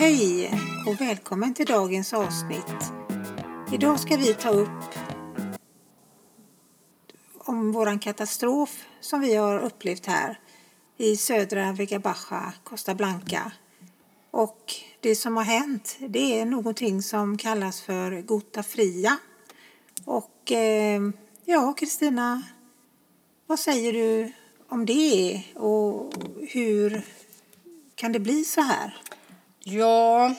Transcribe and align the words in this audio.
Hej 0.00 0.50
och 0.86 1.00
välkommen 1.00 1.54
till 1.54 1.66
dagens 1.66 2.12
avsnitt. 2.12 2.92
Idag 3.72 4.00
ska 4.00 4.16
vi 4.16 4.34
ta 4.34 4.50
upp 4.50 4.94
om 7.38 7.72
våran 7.72 7.98
katastrof 7.98 8.84
som 9.00 9.20
vi 9.20 9.34
har 9.34 9.58
upplevt 9.58 10.06
här 10.06 10.40
i 10.96 11.16
södra 11.16 11.72
Vega 11.72 11.98
Baja, 11.98 12.52
Costa 12.64 12.94
Blanca. 12.94 13.52
Och 14.30 14.74
det 15.00 15.16
som 15.16 15.36
har 15.36 15.44
hänt 15.44 15.96
det 16.08 16.40
är 16.40 16.46
någonting 16.46 17.02
som 17.02 17.38
kallas 17.38 17.80
för 17.80 18.22
Gota 18.22 18.62
Fria. 18.62 19.18
Och 20.04 20.52
eh, 20.52 21.02
ja, 21.44 21.72
Kristina, 21.72 22.42
vad 23.46 23.58
säger 23.58 23.92
du 23.92 24.32
om 24.68 24.86
det 24.86 25.42
och 25.54 26.12
hur 26.48 27.02
kan 27.94 28.12
det 28.12 28.20
bli 28.20 28.44
så 28.44 28.60
här? 28.60 29.00
Ja, 29.64 30.34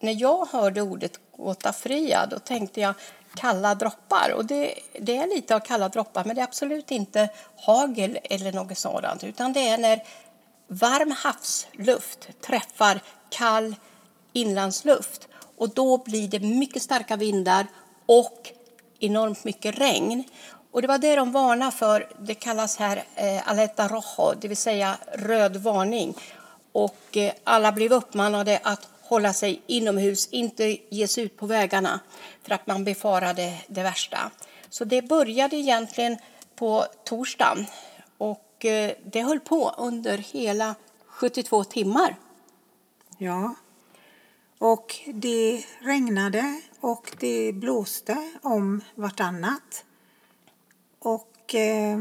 när 0.00 0.20
jag 0.20 0.46
hörde 0.46 0.82
ordet 0.82 1.20
Gota 1.36 1.72
Fria 1.72 2.26
då 2.26 2.38
tänkte 2.38 2.80
jag 2.80 2.94
kalla 3.34 3.74
droppar. 3.74 4.32
Och 4.36 4.44
det, 4.44 4.74
det, 5.00 5.16
är 5.16 5.26
lite 5.34 5.54
av 5.54 5.60
kalla 5.60 5.88
droppar, 5.88 6.24
men 6.24 6.36
det 6.36 6.42
är 6.42 6.44
absolut 6.44 6.90
inte 6.90 7.28
hagel 7.56 8.18
eller 8.24 8.52
något 8.52 8.78
sådant. 8.78 9.24
Utan 9.24 9.52
det 9.52 9.68
är 9.68 9.78
när 9.78 10.02
varm 10.68 11.10
havsluft 11.10 12.28
träffar 12.46 13.00
kall 13.30 13.76
inlandsluft. 14.32 15.28
Och 15.56 15.68
då 15.68 15.98
blir 15.98 16.28
det 16.28 16.40
mycket 16.40 16.82
starka 16.82 17.16
vindar 17.16 17.66
och 18.06 18.52
enormt 18.98 19.44
mycket 19.44 19.78
regn. 19.78 20.24
Och 20.72 20.82
det 20.82 20.88
var 20.88 20.98
det 20.98 21.16
de 21.16 21.32
varnade 21.32 21.72
för. 21.72 22.08
Det 22.18 22.34
kallas 22.34 22.76
här 22.76 23.04
eh, 23.14 23.48
aleta 23.48 23.88
rojo, 23.88 24.34
det 24.40 24.48
vill 24.48 24.56
säga 24.56 24.98
röd 25.12 25.56
varning. 25.56 26.14
Och 26.72 27.16
eh, 27.16 27.32
alla 27.44 27.72
blev 27.72 27.92
uppmanade 27.92 28.60
att 28.62 28.88
hålla 29.02 29.32
sig 29.32 29.62
inomhus, 29.66 30.28
inte 30.30 30.78
ge 30.88 31.08
sig 31.08 31.24
ut 31.24 31.36
på 31.36 31.46
vägarna 31.46 32.00
för 32.42 32.54
att 32.54 32.66
man 32.66 32.84
befarade 32.84 33.60
det 33.68 33.82
värsta. 33.82 34.30
Så 34.70 34.84
det 34.84 35.02
började 35.02 35.56
egentligen 35.56 36.16
på 36.54 36.86
torsdagen 37.04 37.66
och 38.18 38.64
eh, 38.64 38.92
det 39.04 39.22
höll 39.22 39.40
på 39.40 39.74
under 39.78 40.18
hela 40.18 40.74
72 41.06 41.64
timmar. 41.64 42.16
Ja, 43.18 43.54
och 44.58 44.96
det 45.06 45.64
regnade 45.80 46.60
och 46.80 47.12
det 47.20 47.52
blåste 47.52 48.32
om 48.42 48.80
vartannat. 48.94 49.84
Och 50.98 51.54
eh, 51.54 51.98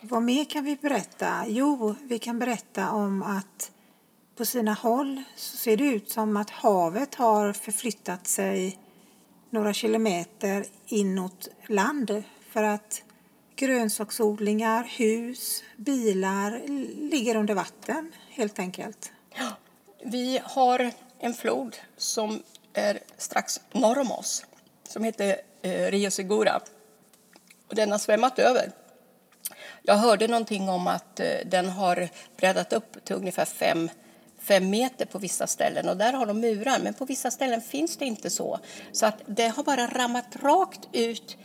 vad 0.00 0.22
mer 0.22 0.44
kan 0.44 0.64
vi 0.64 0.76
berätta? 0.76 1.44
Jo, 1.46 1.94
vi 2.02 2.18
kan 2.18 2.38
berätta 2.38 2.90
om 2.90 3.22
att 3.22 3.70
på 4.36 4.44
sina 4.44 4.72
håll 4.72 5.22
så 5.36 5.56
ser 5.56 5.76
det 5.76 5.84
ut 5.84 6.10
som 6.10 6.36
att 6.36 6.50
havet 6.50 7.14
har 7.14 7.52
förflyttat 7.52 8.26
sig 8.26 8.78
några 9.50 9.72
kilometer 9.72 10.64
inåt 10.86 11.48
land 11.66 12.22
för 12.50 12.62
att 12.62 13.02
grönsaksodlingar, 13.56 14.84
hus, 14.84 15.64
bilar 15.76 16.62
ligger 17.10 17.36
under 17.36 17.54
vatten 17.54 18.12
helt 18.28 18.58
enkelt. 18.58 19.12
Ja, 19.34 19.48
vi 20.04 20.40
har 20.44 20.92
en 21.18 21.34
flod 21.34 21.76
som 21.96 22.42
är 22.72 23.00
strax 23.16 23.60
norr 23.72 23.98
om 23.98 24.12
oss 24.12 24.46
som 24.88 25.04
heter 25.04 25.36
eh, 25.62 25.90
Rio 25.90 26.10
Segura. 26.10 26.60
Och 27.68 27.74
den 27.74 27.90
har 27.90 27.98
svämmat 27.98 28.38
över. 28.38 28.72
Jag 29.88 29.96
hörde 29.96 30.28
någonting 30.28 30.68
om 30.68 30.86
att 30.86 31.20
eh, 31.20 31.26
den 31.46 31.68
har 31.68 32.08
breddat 32.36 32.72
upp 32.72 33.04
till 33.04 33.16
ungefär 33.16 33.44
fem 33.44 33.90
fem 34.38 34.70
meter 34.70 35.06
på 35.06 35.18
vissa 35.18 35.46
ställen 35.46 35.88
och 35.88 35.96
där 35.96 36.12
har 36.12 36.26
de 36.26 36.40
murar 36.40 36.78
men 36.82 36.94
på 36.94 37.04
vissa 37.04 37.30
ställen 37.30 37.60
finns 37.60 37.96
det 37.96 38.04
inte 38.04 38.30
så. 38.30 38.58
Så 38.92 39.06
att 39.06 39.14
det 39.26 39.48
har 39.48 39.62
bara 39.62 39.86
rammat 39.86 40.36
rakt 40.42 40.88
ut 40.92 41.36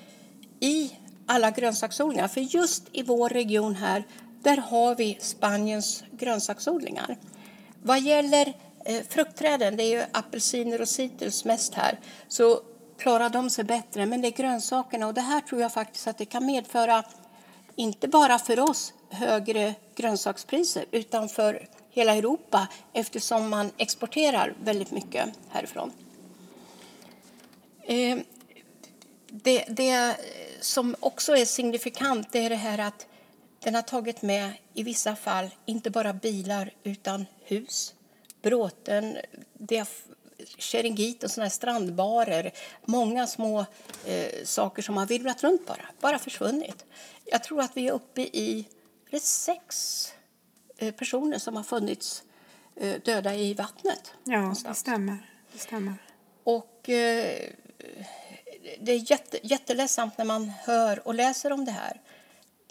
i 0.59 0.91
alla 1.25 1.51
grönsaksodlingar. 1.51 2.27
För 2.27 2.41
just 2.41 2.83
i 2.91 3.03
vår 3.03 3.29
region 3.29 3.75
här, 3.75 4.03
där 4.41 4.57
har 4.57 4.95
vi 4.95 5.17
Spaniens 5.21 6.03
grönsaksodlingar. 6.11 7.17
Vad 7.81 8.01
gäller 8.01 8.53
eh, 8.85 9.01
fruktträden, 9.09 9.77
det 9.77 9.83
är 9.83 9.99
ju 9.99 10.03
apelsiner 10.11 10.81
och 10.81 10.89
citrus 10.89 11.45
mest 11.45 11.73
här, 11.73 11.99
så 12.27 12.61
klarar 12.97 13.29
de 13.29 13.49
sig 13.49 13.63
bättre. 13.63 14.05
Men 14.05 14.21
det 14.21 14.27
är 14.27 14.31
grönsakerna 14.31 15.07
och 15.07 15.13
det 15.13 15.21
här 15.21 15.41
tror 15.41 15.61
jag 15.61 15.73
faktiskt 15.73 16.07
att 16.07 16.17
det 16.17 16.25
kan 16.25 16.45
medföra, 16.45 17.03
inte 17.75 18.07
bara 18.07 18.39
för 18.39 18.59
oss, 18.59 18.93
högre 19.09 19.75
grönsakspriser 19.95 20.85
utan 20.91 21.29
för 21.29 21.67
hela 21.89 22.15
Europa 22.15 22.67
eftersom 22.93 23.49
man 23.49 23.71
exporterar 23.77 24.53
väldigt 24.63 24.91
mycket 24.91 25.29
härifrån. 25.49 25.91
Eh, 27.81 28.17
det, 29.27 29.65
det 29.69 30.15
som 30.61 30.95
också 30.99 31.37
är 31.37 31.45
signifikant 31.45 32.35
är 32.35 32.49
det 32.49 32.55
här 32.55 32.77
att 32.77 33.07
den 33.59 33.75
har 33.75 33.81
tagit 33.81 34.21
med 34.21 34.51
i 34.73 34.83
vissa 34.83 35.15
fall 35.15 35.49
inte 35.65 35.89
bara 35.89 36.13
bilar 36.13 36.73
utan 36.83 37.25
hus, 37.43 37.93
bråten, 38.41 39.17
Sheringit 40.57 41.23
och 41.23 41.31
såna 41.31 41.45
här 41.45 41.49
strandbarer. 41.51 42.51
Många 42.85 43.27
små 43.27 43.65
eh, 44.05 44.43
saker 44.43 44.81
som 44.81 44.97
har 44.97 45.05
virvlat 45.05 45.43
runt 45.43 45.67
bara, 45.67 45.85
bara 46.01 46.19
försvunnit. 46.19 46.85
Jag 47.33 47.43
tror 47.43 47.61
att 47.61 47.77
vi 47.77 47.87
är 47.87 47.91
uppe 47.91 48.21
i 48.21 48.67
sex 49.21 50.13
Eh, 50.83 50.91
personer 50.91 51.37
som 51.37 51.55
har 51.55 51.63
funnits 51.63 52.23
eh, 52.75 53.01
döda 53.01 53.35
i 53.35 53.53
vattnet. 53.53 54.13
Ja, 54.23 54.55
det 54.65 54.73
stämmer. 54.73 55.17
det 55.53 55.59
stämmer. 55.59 55.93
Och 56.43 56.89
eh, 56.89 57.49
det 58.79 58.91
är 58.91 59.11
jätte, 59.11 59.39
jätteledsamt 59.47 60.17
när 60.17 60.25
man 60.25 60.49
hör 60.49 61.07
och 61.07 61.15
läser 61.15 61.51
om 61.51 61.65
det 61.65 61.71
här. 61.71 62.01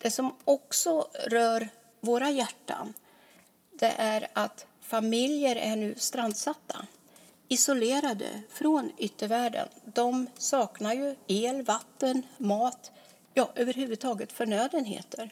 Det 0.03 0.11
som 0.11 0.35
också 0.45 1.09
rör 1.27 1.69
våra 2.01 2.31
hjärtan 2.31 2.95
det 3.73 3.95
är 3.97 4.29
att 4.33 4.67
familjer 4.81 5.57
är 5.57 5.77
nu 5.77 5.95
strandsatta, 5.97 6.87
isolerade 7.49 8.43
från 8.51 8.93
yttervärlden. 8.99 9.69
De 9.85 10.27
saknar 10.39 10.93
ju 10.93 11.17
el, 11.27 11.63
vatten, 11.63 12.23
mat, 12.39 12.93
ja, 13.35 13.51
överhuvudtaget 13.55 14.33
förnödenheter. 14.33 15.31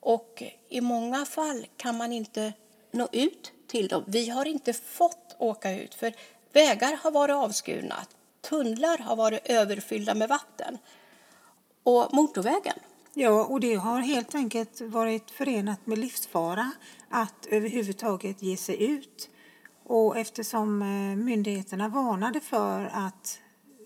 Och 0.00 0.42
i 0.68 0.80
många 0.80 1.24
fall 1.24 1.66
kan 1.76 1.96
man 1.96 2.12
inte 2.12 2.52
nå 2.90 3.08
ut 3.12 3.52
till 3.66 3.88
dem. 3.88 4.04
Vi 4.06 4.28
har 4.28 4.44
inte 4.44 4.72
fått 4.72 5.36
åka 5.38 5.72
ut 5.72 5.94
för 5.94 6.14
vägar 6.52 6.98
har 7.02 7.10
varit 7.10 7.34
avskurna, 7.34 7.96
tunnlar 8.40 8.98
har 8.98 9.16
varit 9.16 9.40
överfyllda 9.44 10.14
med 10.14 10.28
vatten 10.28 10.78
och 11.82 12.14
motorvägen. 12.14 12.78
Ja, 13.14 13.44
och 13.44 13.60
det 13.60 13.74
har 13.74 14.00
helt 14.00 14.34
enkelt 14.34 14.80
varit 14.80 15.30
förenat 15.30 15.86
med 15.86 15.98
livsfara 15.98 16.72
att 17.08 17.46
överhuvudtaget 17.46 18.42
ge 18.42 18.56
sig 18.56 18.82
ut. 18.82 19.30
Och 19.84 20.18
eftersom 20.18 20.82
eh, 20.82 21.16
myndigheterna 21.16 21.88
varnade 21.88 22.40
för 22.40 22.90
att 22.92 23.40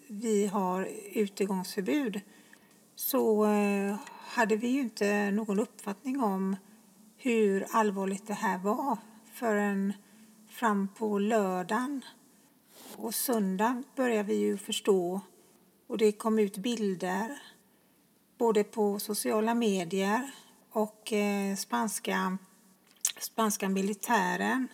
vi 0.08 0.46
har 0.46 0.88
utegångsförbud 1.12 2.20
så 2.94 3.44
eh, 3.44 3.97
hade 4.26 4.56
vi 4.56 4.69
ju 4.69 4.80
inte 4.80 5.30
någon 5.30 5.58
uppfattning 5.58 6.20
om 6.20 6.56
hur 7.16 7.66
allvarligt 7.70 8.26
det 8.26 8.34
här 8.34 8.58
var 8.58 8.98
förrän 9.32 9.92
fram 10.48 10.88
på 10.88 11.19
lördagen. 11.19 12.04
Och 12.97 13.14
söndagen 13.14 13.84
började 13.97 14.28
vi 14.28 14.34
ju 14.34 14.56
förstå 14.56 15.20
och 15.86 15.98
det 15.98 16.12
kom 16.12 16.38
ut 16.38 16.58
bilder 16.58 17.43
både 18.38 18.64
på 18.64 18.99
sociala 18.99 19.55
medier 19.55 20.31
och 20.70 21.12
eh, 21.12 21.56
spanska, 21.56 22.38
spanska 23.20 23.69
militären 23.69 24.69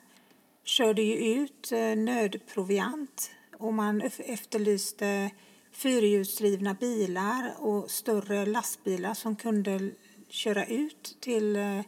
körde 0.64 1.02
ju 1.02 1.14
ut 1.14 1.72
eh, 1.72 1.96
nödproviant 1.96 3.31
och 3.58 3.75
man 3.75 4.00
efterlyste 4.19 5.31
fyrhjulsdrivna 5.73 6.75
bilar 6.75 7.55
och 7.59 7.91
större 7.91 8.47
lastbilar 8.47 9.15
som 9.15 9.37
kunde 9.37 9.91
köra 10.29 10.67
ut 10.67 11.17
till 11.20 11.56
eh, 11.56 11.81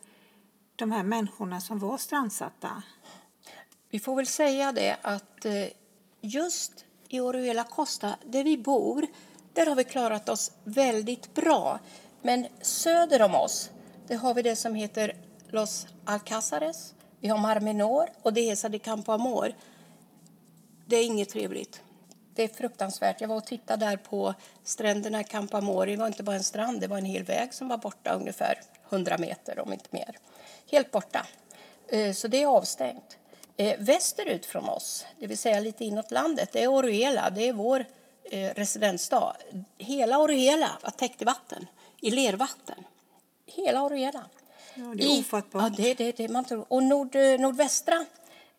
de 0.76 0.92
här 0.92 1.02
människorna 1.02 1.60
som 1.60 1.78
var 1.78 1.98
strandsatta. 1.98 2.82
Vi 3.90 3.98
får 3.98 4.16
väl 4.16 4.26
säga 4.26 4.72
det 4.72 4.96
att 5.02 5.44
eh, 5.44 5.64
just 6.20 6.84
i 7.08 7.20
Oruela 7.20 7.64
Costa, 7.64 8.16
där 8.24 8.44
vi 8.44 8.58
bor, 8.58 9.06
där 9.52 9.66
har 9.66 9.76
vi 9.76 9.84
klarat 9.84 10.28
oss 10.28 10.52
väldigt 10.64 11.34
bra. 11.34 11.78
Men 12.22 12.46
söder 12.62 13.22
om 13.22 13.34
oss, 13.34 13.70
där 14.06 14.16
har 14.16 14.34
vi 14.34 14.42
det 14.42 14.56
som 14.56 14.74
heter 14.74 15.16
Los 15.48 15.86
Alcázares, 16.04 16.94
vi 17.20 17.28
har 17.28 17.38
Marmenor 17.38 18.08
och 18.22 18.32
och 18.32 18.50
är 18.50 18.54
de 18.54 18.78
Campo 18.78 19.12
Amor. 19.12 19.54
Det 20.86 20.96
är 20.96 21.04
inget 21.04 21.28
trevligt. 21.28 21.82
Det 22.34 22.44
är 22.44 22.48
fruktansvärt. 22.48 23.20
Jag 23.20 23.28
var 23.28 23.36
och 23.36 23.46
tittade 23.46 23.86
där 23.86 23.96
på 23.96 24.34
stränderna 24.64 25.20
i 25.20 25.24
Campamori. 25.24 25.90
Det 25.90 26.00
var 26.00 26.06
inte 26.06 26.22
bara 26.22 26.36
en 26.36 26.44
strand, 26.44 26.80
det 26.80 26.86
var 26.86 26.98
en 26.98 27.04
hel 27.04 27.24
väg 27.24 27.54
som 27.54 27.68
var 27.68 27.78
borta 27.78 28.12
ungefär 28.12 28.60
100 28.90 29.18
meter, 29.18 29.60
om 29.60 29.72
inte 29.72 29.88
mer. 29.90 30.18
Helt 30.70 30.90
borta. 30.90 31.26
Eh, 31.88 32.12
så 32.12 32.28
det 32.28 32.42
är 32.42 32.46
avstängt. 32.46 33.18
Eh, 33.56 33.78
västerut 33.78 34.46
från 34.46 34.68
oss, 34.68 35.06
det 35.18 35.26
vill 35.26 35.38
säga 35.38 35.60
lite 35.60 35.84
inåt 35.84 36.10
landet, 36.10 36.48
det 36.52 36.62
är 36.62 36.68
Oruela. 36.68 37.30
Det 37.30 37.48
är 37.48 37.52
vår 37.52 37.84
eh, 38.24 38.54
residensstad. 38.54 39.36
Hela 39.78 40.18
Oruela 40.18 40.70
var 40.82 40.90
täckt 40.90 41.22
i 41.22 41.24
vatten, 41.24 41.66
i 42.00 42.10
lervatten. 42.10 42.84
Hela 43.46 43.82
Oruela. 43.82 44.24
Ja, 44.74 44.84
det 44.96 45.04
är 45.04 45.20
ofattbart. 45.20 45.62
Ja, 45.62 45.84
det, 45.84 45.94
det, 45.94 46.16
det 46.16 46.28
man 46.28 46.44
tror. 46.44 46.64
Och 46.68 46.82
nord, 46.82 47.14
nordvästra 47.14 48.04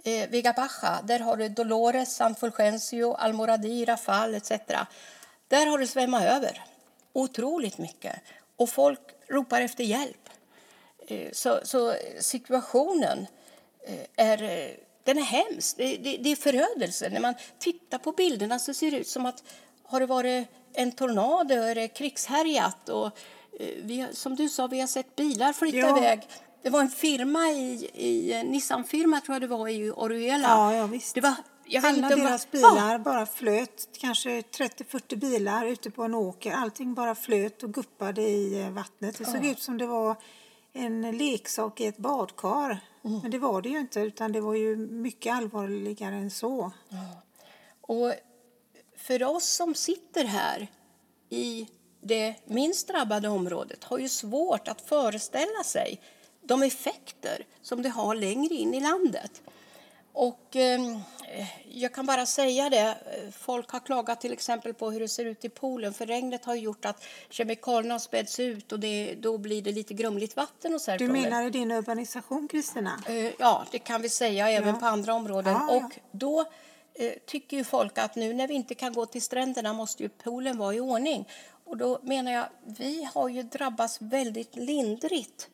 eh, 0.04 0.30
Vega 0.30 0.54
Baja, 0.54 1.02
där 1.04 1.20
har 1.20 1.38
du 1.38 1.50
Dolores, 1.50 2.16
San 2.16 2.36
Fulgencio, 2.36 3.14
Almoradí, 3.14 3.86
Rafal 3.86 4.36
etc. 4.36 4.52
Där 5.48 5.66
har 5.66 5.78
det 5.78 5.88
svämmat 5.88 6.24
över 6.24 6.64
otroligt 7.14 7.78
mycket 7.78 8.16
och 8.56 8.70
folk 8.70 9.00
ropar 9.28 9.62
efter 9.62 9.84
hjälp. 9.84 10.30
Eh, 11.08 11.32
så, 11.32 11.60
så 11.64 11.96
situationen 12.20 13.28
eh, 13.88 14.26
är, 14.28 14.44
eh, 14.44 14.72
den 15.04 15.18
är 15.18 15.24
hemsk. 15.24 15.78
Det, 15.78 15.98
det, 15.98 16.18
det 16.18 16.30
är 16.30 16.36
förödelse. 16.36 17.10
När 17.10 17.20
man 17.20 17.36
tittar 17.60 17.98
på 17.98 18.12
bilderna 18.12 18.60
så 18.60 18.74
ser 18.74 18.92
det 18.92 18.98
ut 18.98 19.08
som 19.08 19.26
att 19.26 19.44
har 19.84 20.00
det 20.00 20.06
varit 20.06 20.48
en 20.74 20.92
tornado 20.92 21.74
det 21.74 21.88
krigshärjat. 21.88 22.90
Och, 22.90 23.12
vi, 23.84 24.08
som 24.12 24.36
du 24.36 24.50
sa, 24.50 24.68
vi 24.68 24.80
har 24.80 24.88
sett 24.88 25.16
bilar 25.16 25.54
flytta 25.54 25.78
ja. 25.78 25.98
iväg. 25.98 26.28
Det 26.64 26.70
var 26.70 26.82
en 26.82 26.90
firma 26.90 27.50
i, 27.50 27.90
i 27.94 28.44
Nissan-firma 28.44 29.22
tror 29.22 29.36
jag 29.36 29.42
det 29.42 29.48
var 29.48 29.68
i 29.68 29.92
Oruela. 29.92 30.48
Ja, 30.48 30.76
ja, 30.76 30.86
visst. 30.86 31.16
Det 31.16 31.22
var 31.22 31.34
jag 31.66 31.86
Alla 31.86 31.98
inte, 31.98 32.16
deras 32.16 32.52
bilar 32.52 32.98
oh. 32.98 33.04
bara 33.04 33.26
flöt, 33.26 33.90
kanske 33.98 34.42
30-40 34.42 35.16
bilar 35.16 35.66
ute 35.66 35.92
på 35.92 36.04
en 36.04 36.14
åker. 36.14 36.52
Allting 36.52 36.94
bara 36.94 37.16
flöt 37.16 37.64
och 37.64 37.74
guppade 37.74 38.22
i 38.22 38.70
vattnet. 38.70 39.18
Det 39.18 39.26
såg 39.26 39.46
ut 39.46 39.60
som 39.60 39.78
det 39.78 39.88
var 39.88 40.16
en 40.74 41.18
leksak 41.18 41.82
i 41.82 41.86
ett 41.86 41.98
badkar. 41.98 42.80
Mm. 43.04 43.20
Men 43.20 43.32
det 43.32 43.40
var 43.40 43.62
det 43.62 43.70
ju 43.70 43.80
inte, 43.80 44.00
utan 44.00 44.32
det 44.32 44.42
var 44.42 44.56
ju 44.56 44.76
mycket 44.76 45.34
allvarligare 45.34 46.16
än 46.16 46.32
så. 46.32 46.72
Ja. 46.90 47.22
Och 47.82 48.14
för 48.98 49.24
oss 49.24 49.46
som 49.46 49.76
sitter 49.76 50.26
här 50.26 50.68
i 51.30 51.68
det 52.02 52.36
minst 52.46 52.88
drabbade 52.88 53.28
området 53.28 53.84
har 53.84 53.98
ju 53.98 54.10
svårt 54.10 54.68
att 54.68 54.82
föreställa 54.82 55.64
sig 55.66 56.02
de 56.42 56.64
effekter 56.64 57.46
som 57.62 57.82
det 57.82 57.90
har 57.90 58.16
längre 58.16 58.56
in 58.56 58.74
i 58.74 58.80
landet. 58.80 59.42
Och 60.14 60.56
eh, 60.56 60.80
jag 61.70 61.94
kan 61.94 62.06
bara 62.06 62.26
säga 62.26 62.70
det, 62.70 62.98
folk 63.38 63.70
har 63.70 63.80
klagat 63.80 64.22
till 64.22 64.34
exempel 64.34 64.74
på 64.74 64.92
hur 64.92 65.00
det 65.00 65.08
ser 65.08 65.26
ut 65.26 65.46
i 65.46 65.50
poolen 65.50 65.94
för 65.94 66.06
regnet 66.06 66.46
har 66.46 66.56
gjort 66.56 66.86
att 66.86 67.04
kemikalierna 67.30 68.00
späds 68.00 68.40
ut 68.40 68.72
och 68.72 68.80
det, 68.80 69.16
då 69.16 69.38
blir 69.38 69.62
det 69.62 69.72
lite 69.72 69.94
grumligt 69.94 70.36
vatten 70.36 70.74
och 70.74 70.82
så 70.82 70.98
Du 70.98 71.08
menar 71.08 71.44
i 71.44 71.50
din 71.50 71.72
urbanisation 71.72 72.48
Kristina? 72.48 73.04
Eh, 73.08 73.32
ja, 73.40 73.66
det 73.72 73.80
kan 73.80 74.02
vi 74.02 74.10
säga 74.10 74.50
även 74.50 74.74
ja. 74.74 74.80
på 74.80 74.86
andra 74.86 75.14
områden. 75.14 75.54
Ja, 75.54 75.76
och 75.76 76.00
då 76.12 76.46
eh, 76.94 77.14
tycker 77.26 77.58
ju 77.58 77.64
folk 77.64 77.98
att 77.98 78.16
nu 78.16 78.34
när 78.34 78.48
vi 78.48 78.54
inte 78.54 78.76
kan 78.76 78.94
gå 78.94 79.06
till 79.06 79.22
stränderna 79.22 79.74
måste 79.74 80.04
ju 80.04 80.10
poolen 80.10 80.58
vara 80.58 80.74
i 80.74 80.80
ordning. 80.80 81.28
Och 81.66 81.78
då 81.78 82.00
menar 82.04 82.32
jag, 82.32 82.46
vi 82.66 83.10
har 83.14 83.30
ju 83.30 83.44
drabbats 83.44 84.02
väldigt 84.02 84.56
lindrigt 84.56 85.50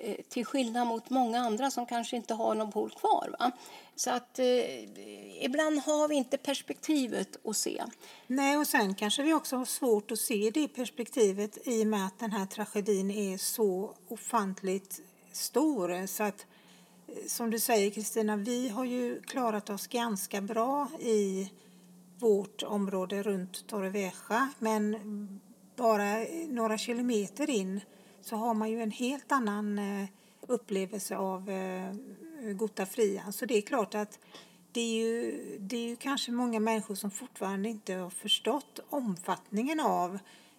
Eh, 0.00 0.16
till 0.28 0.44
skillnad 0.44 0.86
mot 0.86 1.10
många 1.10 1.40
andra 1.40 1.70
som 1.70 1.86
kanske 1.86 2.16
inte 2.16 2.34
har 2.34 2.54
någon 2.54 2.72
pool 2.72 2.90
kvar. 2.90 3.36
Va? 3.38 3.52
Så 3.94 4.10
att 4.10 4.38
eh, 4.38 5.44
ibland 5.44 5.78
har 5.78 6.08
vi 6.08 6.14
inte 6.14 6.36
perspektivet 6.36 7.46
att 7.46 7.56
se. 7.56 7.84
Nej, 8.26 8.56
och 8.56 8.66
sen 8.66 8.94
kanske 8.94 9.22
vi 9.22 9.34
också 9.34 9.56
har 9.56 9.64
svårt 9.64 10.10
att 10.10 10.18
se 10.18 10.50
det 10.54 10.68
perspektivet 10.68 11.58
i 11.68 11.82
och 11.82 11.86
med 11.86 12.06
att 12.06 12.18
den 12.18 12.32
här 12.32 12.46
tragedin 12.46 13.10
är 13.10 13.38
så 13.38 13.94
ofantligt 14.08 15.00
stor. 15.32 16.06
Så 16.06 16.22
att, 16.22 16.46
eh, 17.08 17.26
som 17.26 17.50
du 17.50 17.58
säger 17.58 17.90
Kristina, 17.90 18.36
vi 18.36 18.68
har 18.68 18.84
ju 18.84 19.22
klarat 19.22 19.70
oss 19.70 19.86
ganska 19.86 20.40
bra 20.40 20.88
i 21.00 21.50
vårt 22.18 22.62
område 22.62 23.22
runt 23.22 23.66
Torrevieja, 23.66 24.48
men 24.58 25.40
bara 25.76 26.26
några 26.48 26.78
kilometer 26.78 27.50
in 27.50 27.80
så 28.26 28.36
har 28.36 28.54
man 28.54 28.70
ju 28.70 28.82
en 28.82 28.90
helt 28.90 29.32
annan 29.32 29.78
eh, 29.78 30.08
upplevelse 30.40 31.16
av 31.16 31.50
eh, 31.50 31.92
Gota 32.52 32.86
Fria. 32.86 33.32
Så 33.32 33.46
det 33.46 33.56
är 33.56 33.62
klart 33.62 33.94
att 33.94 34.18
det 34.72 34.80
är, 34.80 34.94
ju, 34.94 35.58
det 35.60 35.76
är 35.76 35.88
ju 35.88 35.96
kanske 35.96 36.32
många 36.32 36.60
människor 36.60 36.94
som 36.94 37.10
fortfarande 37.10 37.68
inte 37.68 37.94
har 37.94 38.10
förstått 38.10 38.80
omfattningen 38.90 39.80
av 39.80 40.18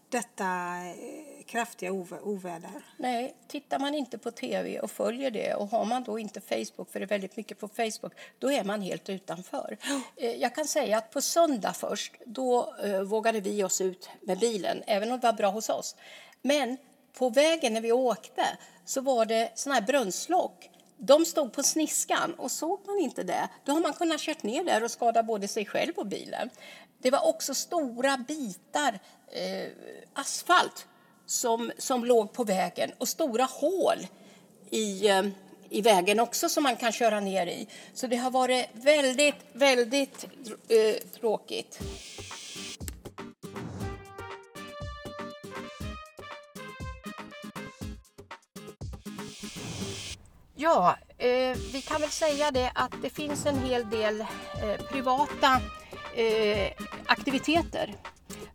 detta 0.09 0.45
eh, 0.85 1.43
kraftiga 1.45 1.91
oväder. 2.23 2.85
Nej, 2.97 3.35
tittar 3.47 3.79
man 3.79 3.95
inte 3.95 4.17
på 4.17 4.31
tv 4.31 4.79
och 4.79 4.91
följer 4.91 5.31
det 5.31 5.53
och 5.53 5.67
har 5.67 5.85
man 5.85 6.03
då 6.03 6.19
inte 6.19 6.41
Facebook, 6.41 6.91
för 6.91 6.99
det 6.99 7.05
är 7.05 7.07
väldigt 7.07 7.37
mycket 7.37 7.59
på 7.59 7.67
Facebook, 7.67 8.13
då 8.39 8.51
är 8.51 8.63
man 8.63 8.81
helt 8.81 9.09
utanför. 9.09 9.77
Jag 10.15 10.55
kan 10.55 10.65
säga 10.65 10.97
att 10.97 11.11
på 11.11 11.21
söndag 11.21 11.73
först, 11.73 12.13
då 12.25 12.75
vågade 13.05 13.39
vi 13.39 13.63
oss 13.63 13.81
ut 13.81 14.09
med 14.21 14.39
bilen, 14.39 14.83
även 14.87 15.11
om 15.11 15.19
det 15.19 15.27
var 15.27 15.33
bra 15.33 15.49
hos 15.49 15.69
oss. 15.69 15.95
Men 16.41 16.77
på 17.17 17.29
vägen 17.29 17.73
när 17.73 17.81
vi 17.81 17.91
åkte 17.91 18.57
så 18.85 19.01
var 19.01 19.25
det 19.25 19.51
såna 19.55 19.75
här 19.75 19.81
brunnslock. 19.81 20.69
De 20.97 21.25
stod 21.25 21.53
på 21.53 21.63
sniskan 21.63 22.33
och 22.33 22.51
såg 22.51 22.79
man 22.87 22.99
inte 22.99 23.23
det, 23.23 23.49
då 23.65 23.71
har 23.71 23.79
man 23.79 23.93
kunnat 23.93 24.19
kört 24.19 24.43
ner 24.43 24.63
där 24.63 24.83
och 24.83 24.91
skada 24.91 25.23
både 25.23 25.47
sig 25.47 25.65
själv 25.65 25.93
och 25.95 26.07
bilen. 26.07 26.49
Det 27.01 27.11
var 27.11 27.27
också 27.27 27.53
stora 27.53 28.17
bitar 28.17 28.99
eh, 29.31 29.71
asfalt 30.13 30.87
som, 31.25 31.71
som 31.77 32.05
låg 32.05 32.33
på 32.33 32.43
vägen 32.43 32.91
och 32.97 33.07
stora 33.07 33.43
hål 33.43 34.07
i, 34.69 35.07
eh, 35.07 35.23
i 35.69 35.81
vägen 35.81 36.19
också 36.19 36.49
som 36.49 36.63
man 36.63 36.75
kan 36.75 36.91
köra 36.91 37.19
ner 37.19 37.47
i. 37.47 37.67
Så 37.93 38.07
det 38.07 38.15
har 38.15 38.31
varit 38.31 38.69
väldigt, 38.73 39.35
väldigt 39.53 40.25
eh, 40.69 41.09
tråkigt. 41.19 41.79
Ja, 50.59 50.95
eh, 51.17 51.57
vi 51.73 51.81
kan 51.81 52.01
väl 52.01 52.09
säga 52.09 52.51
det 52.51 52.71
att 52.75 52.93
det 53.01 53.09
finns 53.09 53.45
en 53.45 53.59
hel 53.59 53.89
del 53.89 54.21
eh, 54.21 54.85
privata 54.91 55.61
eh, 56.15 56.71
aktiviteter 57.05 57.95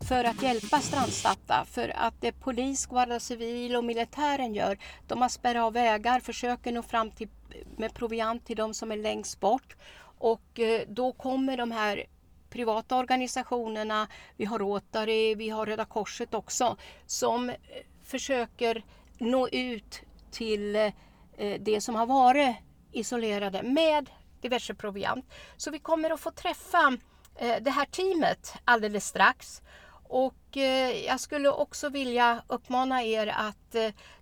för 0.07 0.23
att 0.23 0.41
hjälpa 0.41 0.79
strandsatta. 0.79 1.65
För 1.65 1.93
att 1.95 2.13
det 2.21 2.31
polis, 2.31 2.85
guarda 2.85 3.19
Civil 3.19 3.75
och 3.75 3.83
militären 3.83 4.53
gör, 4.53 4.77
de 5.07 5.21
har 5.21 5.29
spärrat 5.29 5.63
av 5.63 5.73
vägar, 5.73 6.19
försöker 6.19 6.71
nå 6.71 6.83
fram 6.83 7.11
till, 7.11 7.29
med 7.77 7.93
proviant 7.93 8.45
till 8.45 8.57
de 8.57 8.73
som 8.73 8.91
är 8.91 8.97
längst 8.97 9.39
bort. 9.39 9.75
Och 10.17 10.59
eh, 10.59 10.81
då 10.87 11.11
kommer 11.11 11.57
de 11.57 11.71
här 11.71 12.05
privata 12.49 12.97
organisationerna, 12.97 14.07
vi 14.37 14.45
har 14.45 14.59
Rotary, 14.59 15.35
vi 15.35 15.49
har 15.49 15.65
Röda 15.65 15.85
Korset 15.85 16.33
också, 16.33 16.77
som 17.05 17.49
eh, 17.49 17.55
försöker 18.03 18.83
nå 19.17 19.47
ut 19.47 20.01
till 20.31 20.75
Eh, 20.75 20.91
Eh, 21.37 21.61
det 21.61 21.81
som 21.81 21.95
har 21.95 22.05
varit 22.05 22.55
isolerade 22.91 23.63
med 23.63 24.09
diverse 24.41 24.73
proviant. 24.73 25.25
Så 25.57 25.71
vi 25.71 25.79
kommer 25.79 26.09
att 26.09 26.19
få 26.19 26.31
träffa 26.31 26.97
eh, 27.35 27.55
det 27.61 27.71
här 27.71 27.85
teamet 27.85 28.53
alldeles 28.65 29.05
strax. 29.05 29.61
Och 30.03 30.57
eh, 30.57 31.05
jag 31.05 31.19
skulle 31.19 31.49
också 31.49 31.89
vilja 31.89 32.43
uppmana 32.47 33.03
er 33.03 33.27
att 33.27 33.75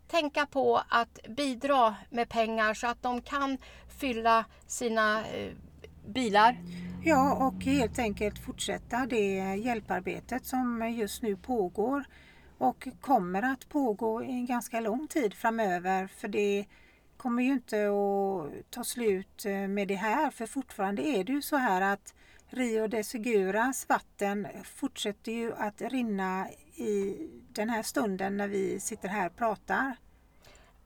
tänka 0.07 0.45
på 0.45 0.81
att 0.89 1.19
bidra 1.29 1.95
med 2.09 2.29
pengar 2.29 2.73
så 2.73 2.87
att 2.87 3.03
de 3.03 3.21
kan 3.21 3.57
fylla 3.99 4.45
sina 4.67 5.23
bilar. 6.07 6.57
Ja, 7.03 7.47
och 7.47 7.63
helt 7.63 7.99
enkelt 7.99 8.39
fortsätta 8.39 9.05
det 9.05 9.55
hjälparbetet 9.55 10.45
som 10.45 10.93
just 10.97 11.21
nu 11.21 11.35
pågår 11.35 12.03
och 12.57 12.87
kommer 13.01 13.41
att 13.41 13.69
pågå 13.69 14.23
i 14.23 14.31
en 14.31 14.45
ganska 14.45 14.79
lång 14.79 15.07
tid 15.07 15.33
framöver. 15.33 16.07
För 16.07 16.27
det 16.27 16.65
kommer 17.21 17.43
ju 17.43 17.51
inte 17.51 17.87
att 17.87 18.71
ta 18.71 18.83
slut 18.83 19.45
eh, 19.45 19.67
med 19.67 19.87
det 19.87 19.95
här 19.95 20.31
för 20.31 20.45
fortfarande 20.45 21.01
är 21.01 21.23
det 21.23 21.31
ju 21.33 21.41
så 21.41 21.55
här 21.55 21.81
att 21.81 22.13
Rio 22.49 22.87
de 22.87 23.03
Seguras 23.03 23.89
vatten 23.89 24.47
fortsätter 24.63 25.31
ju 25.31 25.53
att 25.53 25.81
rinna 25.81 26.49
i 26.75 27.17
den 27.53 27.69
här 27.69 27.83
stunden 27.83 28.37
när 28.37 28.47
vi 28.47 28.79
sitter 28.79 29.09
här 29.09 29.27
och 29.27 29.35
pratar. 29.35 29.95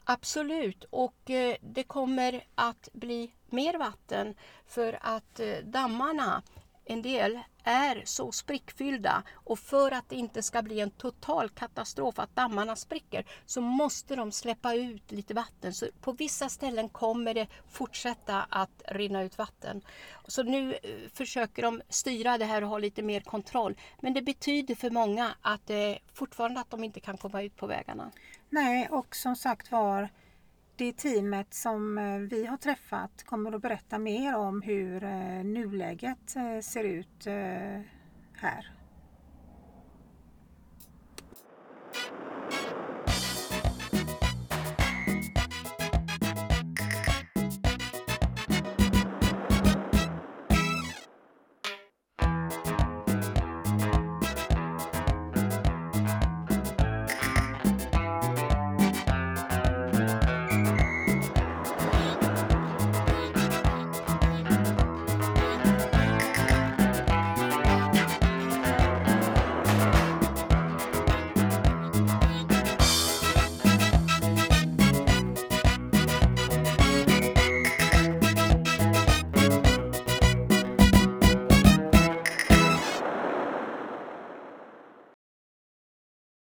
Absolut, 0.04 0.84
och 0.84 1.30
eh, 1.30 1.56
det 1.62 1.84
kommer 1.84 2.44
att 2.56 2.90
bli 2.94 3.34
mer 3.50 3.78
vatten 3.78 4.36
för 4.66 5.00
att 5.02 5.40
eh, 5.40 5.58
dammarna 5.64 6.44
en 6.86 7.02
del 7.02 7.40
är 7.64 8.02
så 8.06 8.32
sprickfyllda 8.32 9.24
och 9.34 9.60
för 9.60 9.92
att 9.92 10.10
det 10.10 10.16
inte 10.16 10.44
ska 10.44 10.62
bli 10.62 10.80
en 10.80 10.92
total 10.92 11.50
katastrof 11.50 12.20
att 12.20 12.36
dammarna 12.36 12.76
spricker 12.76 13.26
så 13.46 13.62
måste 13.62 14.16
de 14.16 14.32
släppa 14.32 14.74
ut 14.74 15.12
lite 15.12 15.34
vatten. 15.34 15.74
Så 15.74 15.88
på 16.02 16.12
vissa 16.12 16.50
ställen 16.50 16.90
kommer 16.90 17.34
det 17.34 17.48
fortsätta 17.70 18.46
att 18.50 18.84
rinna 18.88 19.24
ut 19.24 19.38
vatten. 19.38 19.82
Så 20.28 20.44
nu 20.44 20.74
eh, 20.74 20.80
försöker 21.14 21.62
de 21.62 21.82
styra 21.90 22.38
det 22.38 22.46
här 22.46 22.62
och 22.62 22.70
ha 22.70 22.78
lite 22.78 23.02
mer 23.02 23.22
kontroll. 23.22 23.76
Men 24.00 24.14
det 24.14 24.22
betyder 24.22 24.76
för 24.76 24.90
många 24.90 25.36
att 25.42 25.68
det 25.68 26.00
fortfarande 26.14 26.60
att 26.60 26.70
de 26.70 26.84
inte 26.84 27.00
kan 27.00 27.18
komma 27.18 27.42
ut 27.42 27.56
på 27.56 27.68
vägarna. 27.68 28.12
Nej, 28.50 28.88
och 28.90 29.16
som 29.16 29.36
sagt 29.36 29.72
var 29.72 30.10
det 30.78 30.94
teamet 30.94 31.54
som 31.54 31.98
eh, 31.98 32.18
vi 32.18 32.46
har 32.46 32.58
träffat 32.58 33.24
kommer 33.24 33.52
att 33.56 33.62
berätta 33.62 34.00
mer 34.00 34.36
om 34.36 34.62
hur 34.62 35.04
eh, 35.04 35.44
nuläget 35.44 36.36
eh, 36.36 36.60
ser 36.62 36.84
ut 36.84 37.28
här. 38.34 38.72